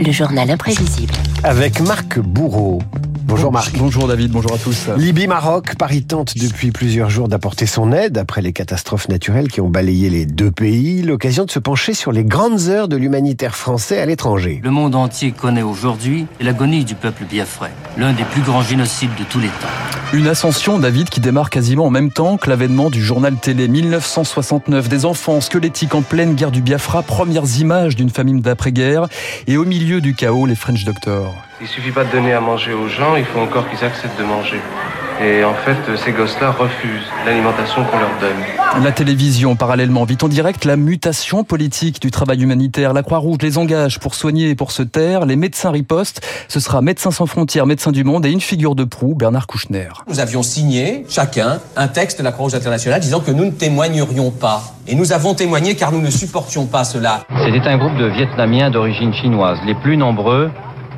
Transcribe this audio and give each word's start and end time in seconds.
Le 0.00 0.12
journal 0.12 0.50
imprévisible. 0.50 1.14
Avec 1.44 1.80
Marc 1.80 2.18
Bourreau. 2.18 2.80
Bonjour 3.26 3.50
Marc. 3.50 3.76
Bonjour 3.76 4.06
David, 4.06 4.30
bonjour 4.30 4.52
à 4.54 4.56
tous. 4.56 4.88
Libye-Maroc, 4.96 5.74
Paris 5.74 6.04
tente 6.04 6.38
depuis 6.38 6.70
plusieurs 6.70 7.10
jours 7.10 7.26
d'apporter 7.26 7.66
son 7.66 7.90
aide 7.90 8.18
après 8.18 8.40
les 8.40 8.52
catastrophes 8.52 9.08
naturelles 9.08 9.48
qui 9.48 9.60
ont 9.60 9.68
balayé 9.68 10.10
les 10.10 10.26
deux 10.26 10.52
pays. 10.52 11.02
L'occasion 11.02 11.44
de 11.44 11.50
se 11.50 11.58
pencher 11.58 11.92
sur 11.92 12.12
les 12.12 12.22
grandes 12.22 12.68
heures 12.68 12.86
de 12.86 12.96
l'humanitaire 12.96 13.56
français 13.56 13.98
à 14.00 14.06
l'étranger. 14.06 14.60
Le 14.62 14.70
monde 14.70 14.94
entier 14.94 15.32
connaît 15.32 15.62
aujourd'hui 15.62 16.26
l'agonie 16.40 16.84
du 16.84 16.94
peuple 16.94 17.24
biafrais, 17.24 17.72
l'un 17.98 18.12
des 18.12 18.22
plus 18.22 18.42
grands 18.42 18.62
génocides 18.62 19.14
de 19.18 19.24
tous 19.24 19.40
les 19.40 19.48
temps. 19.48 19.66
Une 20.12 20.28
ascension, 20.28 20.78
David, 20.78 21.08
qui 21.08 21.18
démarre 21.18 21.50
quasiment 21.50 21.86
en 21.86 21.90
même 21.90 22.12
temps 22.12 22.36
que 22.36 22.48
l'avènement 22.48 22.90
du 22.90 23.02
journal 23.02 23.34
télé 23.34 23.66
1969. 23.66 24.88
Des 24.88 25.04
enfants 25.04 25.40
squelettiques 25.40 25.96
en 25.96 26.02
pleine 26.02 26.34
guerre 26.34 26.52
du 26.52 26.62
Biafra, 26.62 27.02
premières 27.02 27.58
images 27.58 27.96
d'une 27.96 28.10
famine 28.10 28.40
d'après-guerre. 28.40 29.08
Et 29.48 29.56
au 29.56 29.64
milieu 29.64 30.00
du 30.00 30.14
chaos, 30.14 30.46
les 30.46 30.54
French 30.54 30.84
Doctors. 30.84 31.34
Il 31.58 31.66
suffit 31.66 31.90
pas 31.90 32.04
de 32.04 32.12
donner 32.12 32.34
à 32.34 32.40
manger 32.40 32.74
aux 32.74 32.86
gens, 32.86 33.16
il 33.16 33.24
faut 33.24 33.40
encore 33.40 33.66
qu'ils 33.70 33.82
acceptent 33.82 34.18
de 34.18 34.24
manger. 34.24 34.60
Et 35.24 35.42
en 35.42 35.54
fait, 35.54 35.78
ces 35.96 36.12
gosses-là 36.12 36.50
refusent 36.50 37.08
l'alimentation 37.24 37.82
qu'on 37.84 37.98
leur 37.98 38.10
donne. 38.20 38.84
La 38.84 38.92
télévision, 38.92 39.56
parallèlement, 39.56 40.04
vit 40.04 40.18
en 40.20 40.28
direct 40.28 40.66
la 40.66 40.76
mutation 40.76 41.44
politique 41.44 42.02
du 42.02 42.10
travail 42.10 42.42
humanitaire. 42.42 42.92
La 42.92 43.02
Croix-Rouge 43.02 43.38
les 43.40 43.56
engage 43.56 43.98
pour 43.98 44.14
soigner 44.14 44.50
et 44.50 44.54
pour 44.54 44.70
se 44.70 44.82
taire. 44.82 45.24
Les 45.24 45.36
médecins 45.36 45.70
ripostent. 45.70 46.20
Ce 46.48 46.60
sera 46.60 46.82
Médecins 46.82 47.10
sans 47.10 47.24
frontières, 47.24 47.64
Médecins 47.64 47.92
du 47.92 48.04
monde 48.04 48.26
et 48.26 48.30
une 48.30 48.42
figure 48.42 48.74
de 48.74 48.84
proue, 48.84 49.14
Bernard 49.14 49.46
Kouchner. 49.46 49.88
Nous 50.06 50.20
avions 50.20 50.42
signé, 50.42 51.06
chacun, 51.08 51.60
un 51.76 51.88
texte 51.88 52.18
de 52.18 52.24
la 52.24 52.32
Croix-Rouge 52.32 52.54
internationale 52.54 53.00
disant 53.00 53.20
que 53.20 53.30
nous 53.30 53.46
ne 53.46 53.52
témoignerions 53.52 54.30
pas. 54.30 54.62
Et 54.86 54.94
nous 54.94 55.14
avons 55.14 55.32
témoigné 55.32 55.74
car 55.74 55.90
nous 55.90 56.02
ne 56.02 56.10
supportions 56.10 56.66
pas 56.66 56.84
cela. 56.84 57.24
C'était 57.46 57.66
un 57.66 57.78
groupe 57.78 57.96
de 57.96 58.08
Vietnamiens 58.08 58.70
d'origine 58.70 59.14
chinoise, 59.14 59.58
les 59.64 59.74
plus 59.76 59.96
nombreux 59.96 60.50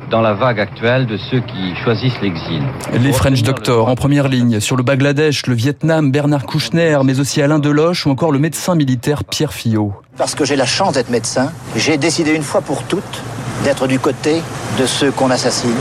dans 0.09 0.21
la 0.21 0.33
vague 0.33 0.59
actuelle 0.59 1.05
de 1.05 1.17
ceux 1.17 1.39
qui 1.41 1.75
choisissent 1.83 2.19
l'exil. 2.21 2.63
Les 2.93 3.11
French 3.11 3.43
Doctors 3.43 3.87
en 3.87 3.95
première 3.95 4.27
ligne 4.27 4.59
sur 4.59 4.75
le 4.75 4.83
Bangladesh, 4.83 5.45
le 5.45 5.53
Vietnam, 5.53 6.11
Bernard 6.11 6.45
Kouchner, 6.45 6.97
mais 7.03 7.19
aussi 7.19 7.41
Alain 7.41 7.59
Deloche 7.59 8.05
ou 8.05 8.09
encore 8.09 8.31
le 8.31 8.39
médecin 8.39 8.75
militaire 8.75 9.23
Pierre 9.23 9.53
Fillot. 9.53 9.93
Parce 10.17 10.35
que 10.35 10.45
j'ai 10.45 10.55
la 10.55 10.65
chance 10.65 10.93
d'être 10.93 11.09
médecin, 11.09 11.51
j'ai 11.75 11.97
décidé 11.97 12.33
une 12.33 12.43
fois 12.43 12.61
pour 12.61 12.83
toutes 12.83 13.23
d'être 13.63 13.87
du 13.87 13.99
côté 13.99 14.41
de 14.79 14.85
ceux 14.85 15.11
qu'on 15.11 15.29
assassine, 15.29 15.75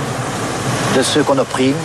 de 0.96 1.02
ceux 1.02 1.22
qu'on 1.22 1.38
opprime, 1.38 1.76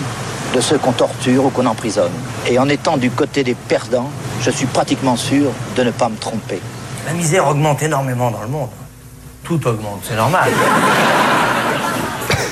de 0.54 0.60
ceux 0.60 0.78
qu'on 0.78 0.92
torture 0.92 1.46
ou 1.46 1.50
qu'on 1.50 1.66
emprisonne. 1.66 2.12
Et 2.48 2.60
en 2.60 2.68
étant 2.68 2.98
du 2.98 3.10
côté 3.10 3.44
des 3.44 3.56
perdants, 3.56 4.10
je 4.42 4.52
suis 4.52 4.68
pratiquement 4.68 5.16
sûr 5.16 5.52
de 5.76 5.84
ne 5.84 5.92
pas 5.92 6.10
me 6.10 6.18
tromper. 6.18 6.60
La 7.06 7.14
misère 7.14 7.48
augmente 7.48 7.82
énormément 7.84 8.32
dans 8.32 8.42
le 8.42 8.48
monde. 8.48 8.70
Tout 9.44 9.66
augmente, 9.68 10.02
c'est 10.04 10.16
normal. 10.16 10.50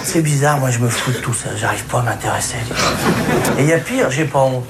C'est 0.03 0.21
bizarre, 0.21 0.59
moi 0.59 0.71
je 0.71 0.79
me 0.79 0.89
fous 0.89 1.11
de 1.11 1.17
tout 1.17 1.33
ça, 1.33 1.49
j'arrive 1.55 1.85
pas 1.85 1.99
à 1.99 2.03
m'intéresser. 2.03 2.57
Et 3.57 3.63
il 3.63 3.67
y 3.67 3.73
a 3.73 3.77
pire, 3.77 4.09
j'ai 4.11 4.25
pas 4.25 4.39
honte. 4.39 4.65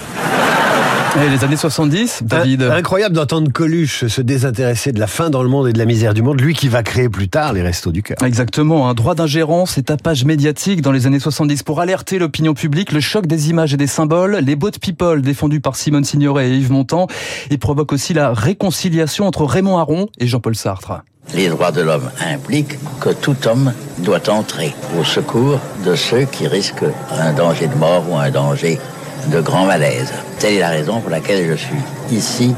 Et 1.19 1.29
les 1.29 1.43
années 1.43 1.57
70, 1.57 2.23
David. 2.23 2.61
Incroyable 2.63 3.15
d'entendre 3.15 3.51
Coluche 3.51 4.07
se 4.07 4.21
désintéresser 4.21 4.93
de 4.93 4.99
la 4.99 5.07
faim 5.07 5.29
dans 5.29 5.43
le 5.43 5.49
monde 5.49 5.67
et 5.67 5.73
de 5.73 5.77
la 5.77 5.83
misère 5.83 6.13
du 6.13 6.21
monde, 6.21 6.39
lui 6.39 6.53
qui 6.53 6.69
va 6.69 6.83
créer 6.83 7.09
plus 7.09 7.27
tard 7.27 7.51
les 7.51 7.61
Restos 7.61 7.91
du 7.91 8.01
Cœur. 8.01 8.15
Exactement, 8.23 8.88
un 8.88 8.93
droit 8.93 9.13
d'ingérence 9.13 9.77
et 9.77 9.83
tapage 9.83 10.23
médiatique 10.23 10.81
dans 10.81 10.93
les 10.93 11.07
années 11.07 11.19
70 11.19 11.63
pour 11.63 11.81
alerter 11.81 12.17
l'opinion 12.17 12.53
publique, 12.53 12.93
le 12.93 13.01
choc 13.01 13.27
des 13.27 13.49
images 13.49 13.73
et 13.73 13.77
des 13.77 13.88
symboles, 13.88 14.38
les 14.41 14.55
boat 14.55 14.71
people 14.81 15.21
défendus 15.21 15.59
par 15.59 15.75
Simone 15.75 16.05
Signoret 16.05 16.49
et 16.49 16.55
Yves 16.55 16.71
Montand, 16.71 17.07
et 17.49 17.57
provoque 17.57 17.91
aussi 17.91 18.13
la 18.13 18.31
réconciliation 18.33 19.27
entre 19.27 19.43
Raymond 19.43 19.79
Aron 19.79 20.07
et 20.17 20.27
Jean-Paul 20.27 20.55
Sartre. 20.55 21.03
Les 21.33 21.47
droits 21.47 21.71
de 21.71 21.81
l'homme 21.81 22.11
impliquent 22.19 22.77
que 22.99 23.09
tout 23.09 23.35
homme 23.47 23.73
doit 23.99 24.29
entrer 24.29 24.75
au 24.99 25.03
secours 25.03 25.59
de 25.85 25.95
ceux 25.95 26.25
qui 26.25 26.47
risquent 26.47 26.91
un 27.17 27.31
danger 27.31 27.67
de 27.67 27.75
mort 27.75 28.03
ou 28.09 28.17
un 28.17 28.29
danger 28.29 28.79
de 29.27 29.39
grand 29.39 29.65
malaise. 29.65 30.11
Telle 30.39 30.56
est 30.56 30.59
la 30.59 30.69
raison 30.69 31.00
pour 31.00 31.09
laquelle 31.09 31.47
je 31.47 31.56
suis 31.56 31.81
ici, 32.11 32.53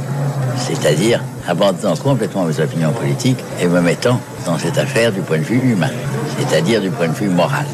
c'est-à-dire 0.57 1.21
abandonnant 1.47 1.95
complètement 1.97 2.45
mes 2.45 2.59
opinions 2.59 2.93
politiques 2.93 3.43
et 3.61 3.67
me 3.67 3.81
mettant 3.81 4.19
dans 4.45 4.57
cette 4.57 4.77
affaire 4.77 5.11
du 5.11 5.21
point 5.21 5.37
de 5.37 5.43
vue 5.43 5.61
humain, 5.71 5.91
c'est-à-dire 6.39 6.81
du 6.81 6.89
point 6.89 7.09
de 7.09 7.13
vue 7.13 7.29
moral. 7.29 7.65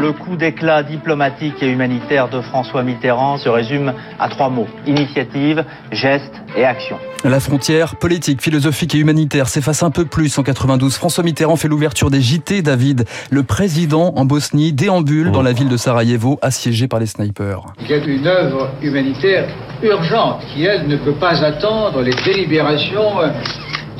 Le 0.00 0.12
coup 0.12 0.36
d'éclat 0.36 0.82
diplomatique 0.82 1.62
et 1.62 1.68
humanitaire 1.68 2.30
de 2.30 2.40
François 2.40 2.82
Mitterrand 2.82 3.36
se 3.36 3.50
résume 3.50 3.92
à 4.18 4.30
trois 4.30 4.48
mots. 4.48 4.66
Initiative, 4.86 5.62
geste 5.92 6.32
et 6.56 6.64
action. 6.64 6.96
La 7.22 7.38
frontière 7.38 7.96
politique, 7.96 8.40
philosophique 8.40 8.94
et 8.94 8.98
humanitaire 8.98 9.48
s'efface 9.48 9.82
un 9.82 9.90
peu 9.90 10.06
plus 10.06 10.38
en 10.38 10.42
92. 10.42 10.96
François 10.96 11.22
Mitterrand 11.22 11.56
fait 11.56 11.68
l'ouverture 11.68 12.10
des 12.10 12.22
JT, 12.22 12.62
David. 12.62 13.04
Le 13.30 13.42
président 13.42 14.14
en 14.16 14.24
Bosnie 14.24 14.72
déambule 14.72 15.32
dans 15.32 15.42
la 15.42 15.52
ville 15.52 15.68
de 15.68 15.76
Sarajevo, 15.76 16.38
assiégée 16.40 16.88
par 16.88 16.98
les 16.98 17.04
snipers. 17.04 17.66
Il 17.82 17.90
y 17.90 17.92
a 17.92 17.98
une 17.98 18.26
œuvre 18.26 18.70
humanitaire 18.80 19.48
urgente 19.82 20.40
qui, 20.54 20.64
elle, 20.64 20.88
ne 20.88 20.96
peut 20.96 21.18
pas 21.20 21.44
attendre 21.44 22.00
les 22.00 22.14
délibérations 22.24 23.18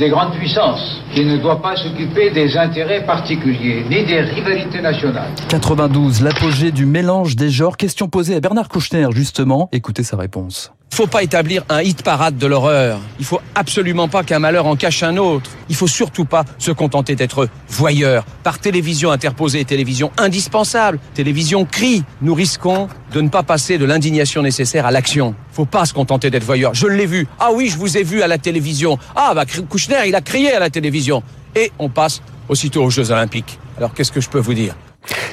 des 0.01 0.09
grandes 0.09 0.33
puissances, 0.33 1.03
qui 1.15 1.25
ne 1.27 1.37
doit 1.37 1.61
pas 1.61 1.77
s'occuper 1.77 2.31
des 2.31 2.57
intérêts 2.57 3.05
particuliers, 3.05 3.85
ni 3.89 4.03
des 4.07 4.23
rivalités 4.23 4.81
nationales. 4.81 5.31
92, 5.49 6.23
l'apogée 6.23 6.73
du 6.73 6.87
mélange 6.87 7.37
des 7.37 7.51
genres. 7.51 7.77
Question 7.77 8.09
posée 8.09 8.35
à 8.35 8.41
Bernard 8.41 8.71
Kouchner, 8.71 9.09
justement. 9.13 9.69
Écoutez 9.73 10.03
sa 10.03 10.17
réponse. 10.17 10.73
Faut 11.01 11.07
pas 11.07 11.23
établir 11.23 11.65
un 11.71 11.81
hit 11.81 12.03
parade 12.03 12.37
de 12.37 12.47
l'horreur. 12.47 13.01
Il 13.19 13.25
faut 13.25 13.41
absolument 13.55 14.07
pas 14.07 14.23
qu'un 14.23 14.39
malheur 14.39 14.67
en 14.67 14.77
cache 14.77 15.03
un 15.03 15.17
autre. 15.17 15.51
Il 15.71 15.75
faut 15.75 15.87
surtout 15.87 16.27
pas 16.27 16.45
se 16.59 16.73
contenter 16.73 17.17
d'être 17.17 17.49
voyeur. 17.71 18.27
Par 18.43 18.59
télévision 18.59 19.11
interposée, 19.11 19.65
télévision 19.65 20.13
indispensable, 20.19 20.99
télévision 21.15 21.65
cri, 21.65 22.05
nous 22.21 22.35
risquons 22.35 22.89
de 23.15 23.23
ne 23.23 23.31
pas 23.31 23.43
passer 23.43 23.79
de 23.79 23.87
l'indignation 23.87 24.43
nécessaire 24.43 24.85
à 24.85 24.91
l'action. 24.91 25.35
Faut 25.53 25.65
pas 25.65 25.87
se 25.87 25.95
contenter 25.95 26.29
d'être 26.29 26.45
voyeur. 26.45 26.75
Je 26.75 26.87
l'ai 26.87 27.07
vu. 27.07 27.27
Ah 27.39 27.49
oui, 27.55 27.71
je 27.71 27.79
vous 27.79 27.97
ai 27.97 28.03
vu 28.03 28.21
à 28.21 28.29
la 28.29 28.37
télévision. 28.37 28.99
Ah 29.17 29.33
bah 29.35 29.47
Kouchner, 29.71 30.07
il 30.07 30.15
a 30.15 30.21
crié 30.21 30.53
à 30.53 30.59
la 30.59 30.69
télévision. 30.69 31.23
Et 31.57 31.73
on 31.79 31.89
passe 31.89 32.21
aussitôt 32.47 32.85
aux 32.85 32.91
Jeux 32.91 33.11
Olympiques. 33.11 33.59
Alors 33.79 33.95
qu'est-ce 33.95 34.13
que 34.13 34.21
je 34.21 34.29
peux 34.29 34.39
vous 34.39 34.53
dire? 34.53 34.75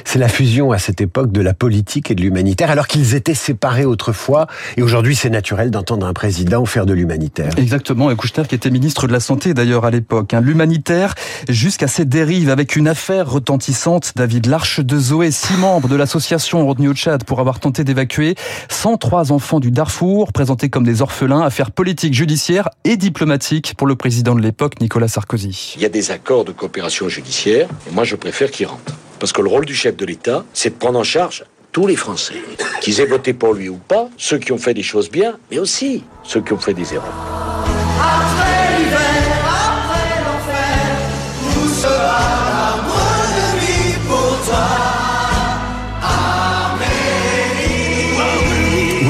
C'est 0.08 0.18
la 0.18 0.28
fusion 0.28 0.72
à 0.72 0.78
cette 0.78 1.02
époque 1.02 1.32
de 1.32 1.42
la 1.42 1.52
politique 1.52 2.10
et 2.10 2.14
de 2.14 2.22
l'humanitaire, 2.22 2.70
alors 2.70 2.86
qu'ils 2.86 3.14
étaient 3.14 3.34
séparés 3.34 3.84
autrefois. 3.84 4.46
Et 4.78 4.82
aujourd'hui, 4.82 5.14
c'est 5.14 5.28
naturel 5.28 5.70
d'entendre 5.70 6.06
un 6.06 6.14
président 6.14 6.64
faire 6.64 6.86
de 6.86 6.94
l'humanitaire. 6.94 7.50
Exactement. 7.58 8.10
Et 8.10 8.16
Kouchner, 8.16 8.44
qui 8.48 8.54
était 8.54 8.70
ministre 8.70 9.06
de 9.06 9.12
la 9.12 9.20
Santé 9.20 9.52
d'ailleurs 9.52 9.84
à 9.84 9.90
l'époque. 9.90 10.32
Hein. 10.32 10.40
L'humanitaire 10.40 11.14
jusqu'à 11.50 11.88
ses 11.88 12.06
dérives 12.06 12.48
avec 12.48 12.74
une 12.74 12.88
affaire 12.88 13.30
retentissante. 13.30 14.14
David 14.16 14.46
L'Arche 14.46 14.80
de 14.80 14.98
Zoé, 14.98 15.30
six 15.30 15.58
membres 15.58 15.88
de 15.88 15.96
l'association 15.96 16.66
retenus 16.66 16.92
au 16.92 16.94
Tchad 16.94 17.24
pour 17.24 17.38
avoir 17.40 17.60
tenté 17.60 17.84
d'évacuer 17.84 18.34
103 18.70 19.30
enfants 19.30 19.60
du 19.60 19.70
Darfour, 19.70 20.32
présentés 20.32 20.70
comme 20.70 20.84
des 20.84 21.02
orphelins, 21.02 21.42
affaire 21.42 21.70
politique, 21.70 22.14
judiciaire 22.14 22.70
et 22.84 22.96
diplomatique 22.96 23.74
pour 23.76 23.86
le 23.86 23.94
président 23.94 24.34
de 24.34 24.40
l'époque, 24.40 24.80
Nicolas 24.80 25.08
Sarkozy. 25.08 25.74
Il 25.76 25.82
y 25.82 25.86
a 25.86 25.90
des 25.90 26.10
accords 26.12 26.46
de 26.46 26.52
coopération 26.52 27.10
judiciaire, 27.10 27.68
et 27.90 27.94
moi 27.94 28.04
je 28.04 28.16
préfère 28.16 28.50
qu'ils 28.50 28.68
rentrent. 28.68 28.94
Parce 29.18 29.32
que 29.32 29.42
le 29.42 29.48
rôle 29.48 29.64
du 29.64 29.74
chef 29.74 29.96
de 29.96 30.04
l'État, 30.04 30.44
c'est 30.52 30.70
de 30.70 30.74
prendre 30.74 30.98
en 30.98 31.04
charge 31.04 31.44
tous 31.72 31.86
les 31.86 31.96
Français, 31.96 32.34
qu'ils 32.80 33.00
aient 33.00 33.06
voté 33.06 33.32
pour 33.32 33.52
lui 33.54 33.68
ou 33.68 33.76
pas, 33.76 34.08
ceux 34.16 34.38
qui 34.38 34.52
ont 34.52 34.58
fait 34.58 34.74
des 34.74 34.82
choses 34.82 35.10
bien, 35.10 35.38
mais 35.50 35.58
aussi 35.58 36.04
ceux 36.22 36.40
qui 36.40 36.52
ont 36.52 36.58
fait 36.58 36.74
des 36.74 36.94
erreurs. 36.94 37.37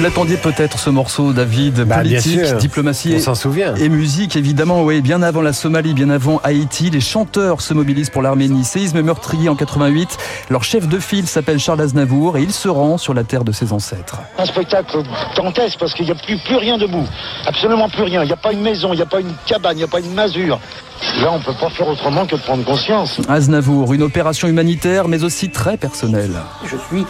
L'attendiez 0.09 0.39
peut-être 0.39 0.79
ce 0.79 0.89
morceau, 0.89 1.35
David, 1.35 1.83
bah, 1.83 1.97
politique, 1.97 2.41
diplomatie 2.57 3.13
On 3.17 3.21
s'en 3.21 3.35
souvient. 3.35 3.75
et 3.75 3.91
musique, 3.91 4.37
évidemment, 4.37 4.83
oui. 4.83 5.03
Bien 5.03 5.21
avant 5.21 5.43
la 5.43 5.53
Somalie, 5.53 5.93
bien 5.93 6.09
avant 6.09 6.41
Haïti, 6.45 6.89
les 6.89 7.01
chanteurs 7.01 7.61
se 7.61 7.75
mobilisent 7.75 8.09
pour 8.09 8.23
l'Arménie. 8.23 8.65
Séisme 8.65 9.03
meurtrier 9.03 9.51
en 9.51 9.55
88. 9.55 10.17
Leur 10.49 10.65
chef 10.65 10.89
de 10.89 10.99
file 10.99 11.27
s'appelle 11.27 11.59
Charles 11.59 11.83
Aznavour 11.83 12.39
et 12.39 12.43
il 12.43 12.53
se 12.53 12.71
rend 12.71 12.97
sur 12.97 13.13
la 13.13 13.23
terre 13.23 13.45
de 13.45 13.53
ses 13.53 13.75
ancêtres. 13.75 14.17
Un 14.39 14.47
spectacle 14.47 15.03
dantesque 15.37 15.79
parce 15.79 15.93
qu'il 15.93 16.07
n'y 16.07 16.13
a 16.13 16.15
plus, 16.15 16.39
plus 16.39 16.57
rien 16.57 16.79
debout. 16.79 17.07
Absolument 17.45 17.91
plus 17.91 18.05
rien. 18.05 18.23
Il 18.23 18.29
n'y 18.29 18.33
a 18.33 18.37
pas 18.37 18.53
une 18.53 18.63
maison, 18.63 18.95
il 18.95 18.97
n'y 18.97 19.03
a 19.03 19.07
pas 19.07 19.21
une 19.21 19.35
cabane, 19.45 19.75
il 19.75 19.81
n'y 19.81 19.85
a 19.85 19.89
pas 19.89 20.01
une 20.01 20.15
masure. 20.15 20.59
Là, 21.21 21.33
on 21.33 21.39
ne 21.39 21.45
peut 21.45 21.55
pas 21.61 21.69
faire 21.69 21.87
autrement 21.87 22.27
que 22.27 22.37
de 22.37 22.41
prendre 22.41 22.65
conscience. 22.65 23.21
Aznavour, 23.29 23.93
une 23.93 24.03
opération 24.03 24.49
humanitaire, 24.49 25.07
mais 25.07 25.23
aussi 25.23 25.51
très 25.51 25.77
personnelle. 25.77 26.33
Je 26.65 26.77
suis 26.89 27.05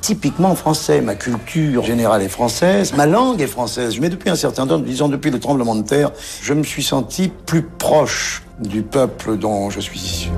typiquement 0.00 0.54
français. 0.54 1.00
Ma 1.00 1.14
culture 1.14 1.84
générale 1.84 2.22
est 2.22 2.28
française, 2.28 2.94
ma 2.96 3.06
langue 3.06 3.40
est 3.40 3.46
française. 3.46 3.98
Mais 4.00 4.08
depuis 4.08 4.30
un 4.30 4.36
certain 4.36 4.66
temps, 4.66 4.78
disons 4.78 5.08
depuis 5.08 5.30
le 5.30 5.38
tremblement 5.38 5.74
de 5.74 5.82
terre, 5.82 6.10
je 6.42 6.54
me 6.54 6.62
suis 6.62 6.82
senti 6.82 7.30
plus 7.46 7.62
proche 7.62 8.42
du 8.58 8.82
peuple 8.82 9.36
dont 9.36 9.70
je 9.70 9.80
suis 9.80 9.98
issu. 9.98 10.30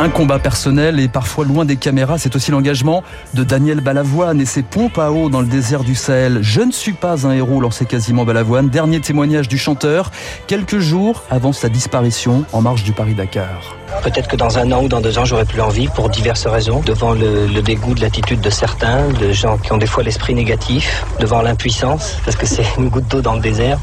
Un 0.00 0.10
combat 0.10 0.38
personnel 0.38 1.00
et 1.00 1.08
parfois 1.08 1.44
loin 1.44 1.64
des 1.64 1.74
caméras, 1.74 2.18
c'est 2.18 2.36
aussi 2.36 2.52
l'engagement 2.52 3.02
de 3.34 3.42
Daniel 3.42 3.80
Balavoine 3.80 4.40
et 4.40 4.44
ses 4.44 4.62
pompes 4.62 4.96
à 4.96 5.10
eau 5.10 5.28
dans 5.28 5.40
le 5.40 5.48
désert 5.48 5.82
du 5.82 5.96
Sahel. 5.96 6.38
Je 6.40 6.60
ne 6.60 6.70
suis 6.70 6.92
pas 6.92 7.26
un 7.26 7.32
héros, 7.32 7.60
lançait 7.60 7.84
quasiment 7.84 8.24
Balavoine. 8.24 8.68
Dernier 8.68 9.00
témoignage 9.00 9.48
du 9.48 9.58
chanteur, 9.58 10.12
quelques 10.46 10.78
jours 10.78 11.24
avant 11.30 11.52
sa 11.52 11.68
disparition 11.68 12.44
en 12.52 12.62
marge 12.62 12.84
du 12.84 12.92
Paris-Dakar. 12.92 13.74
Peut-être 14.04 14.28
que 14.28 14.36
dans 14.36 14.56
un 14.56 14.70
an 14.70 14.84
ou 14.84 14.88
dans 14.88 15.00
deux 15.00 15.18
ans, 15.18 15.24
j'aurai 15.24 15.44
plus 15.44 15.60
envie 15.60 15.88
pour 15.88 16.10
diverses 16.10 16.46
raisons. 16.46 16.80
Devant 16.86 17.12
le, 17.12 17.60
dégoût 17.60 17.94
de 17.94 18.00
l'attitude 18.00 18.40
de 18.40 18.50
certains, 18.50 19.08
de 19.08 19.32
gens 19.32 19.58
qui 19.58 19.72
ont 19.72 19.78
des 19.78 19.86
fois 19.86 20.04
l'esprit 20.04 20.34
négatif, 20.34 21.04
devant 21.18 21.42
l'impuissance, 21.42 22.18
parce 22.24 22.36
que 22.36 22.46
c'est 22.46 22.66
une 22.78 22.88
goutte 22.88 23.08
d'eau 23.08 23.20
dans 23.20 23.34
le 23.34 23.40
désert. 23.40 23.80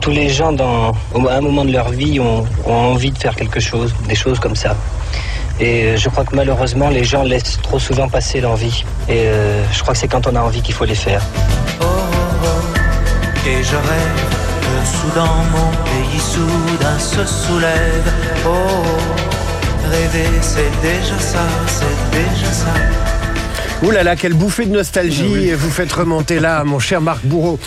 Tous 0.00 0.12
les 0.12 0.30
gens, 0.30 0.52
dans, 0.52 0.92
à 1.28 1.34
un 1.34 1.40
moment 1.42 1.66
de 1.66 1.72
leur 1.72 1.90
vie, 1.90 2.20
ont 2.20 2.46
envie 2.64 3.10
de 3.10 3.18
faire 3.18 3.36
quelque 3.36 3.60
chose, 3.60 3.94
des 4.08 4.14
choses 4.14 4.38
comme 4.38 4.56
ça. 4.56 4.74
Et 5.60 5.96
je 5.96 6.08
crois 6.08 6.24
que 6.24 6.36
malheureusement, 6.36 6.88
les 6.88 7.04
gens 7.04 7.22
laissent 7.22 7.58
trop 7.62 7.78
souvent 7.78 8.08
passer 8.08 8.40
l'envie. 8.40 8.84
Et 9.08 9.26
euh, 9.26 9.62
je 9.72 9.82
crois 9.82 9.94
que 9.94 10.00
c'est 10.00 10.08
quand 10.08 10.26
on 10.26 10.36
a 10.36 10.40
envie 10.40 10.62
qu'il 10.62 10.74
faut 10.74 10.84
les 10.84 10.94
faire. 10.94 11.22
Oh, 11.80 11.84
oh, 11.84 12.44
oh, 12.44 13.48
et 13.48 13.62
je 13.62 13.74
rêve 13.74 14.38
que 14.60 14.86
soudain 14.86 15.26
mon 15.52 15.70
pays 15.84 16.20
soudain 16.20 16.98
se 16.98 17.24
soulève. 17.24 18.12
Oh, 18.46 18.50
oh, 18.50 19.90
rêver 19.90 20.28
c'est 20.40 20.70
déjà 20.80 21.18
ça, 21.18 21.46
c'est 21.66 22.16
déjà 22.16 22.52
ça. 22.52 22.74
Ouh 23.82 23.90
là 23.90 24.02
là, 24.02 24.16
quelle 24.16 24.34
bouffée 24.34 24.66
de 24.66 24.72
nostalgie 24.72 25.52
vous 25.52 25.70
faites 25.70 25.92
remonter 25.92 26.40
là, 26.40 26.64
mon 26.64 26.78
cher 26.80 27.00
Marc 27.00 27.24
Bourreau. 27.24 27.58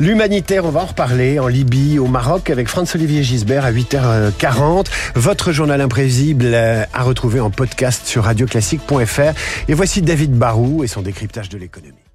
L'humanitaire, 0.00 0.64
on 0.64 0.70
va 0.70 0.80
en 0.80 0.86
reparler 0.86 1.40
en 1.40 1.48
Libye, 1.48 1.98
au 1.98 2.06
Maroc, 2.06 2.50
avec 2.50 2.68
Franz-Olivier 2.68 3.24
Gisbert 3.24 3.64
à 3.64 3.72
8h40. 3.72 4.86
Votre 5.16 5.50
journal 5.50 5.80
imprévisible 5.80 6.44
euh, 6.46 6.84
à 6.92 7.02
retrouver 7.02 7.40
en 7.40 7.50
podcast 7.50 8.06
sur 8.06 8.24
radioclassique.fr. 8.24 9.32
Et 9.68 9.74
voici 9.74 10.00
David 10.02 10.32
Barou 10.32 10.84
et 10.84 10.86
son 10.86 11.02
décryptage 11.02 11.48
de 11.48 11.58
l'économie. 11.58 12.07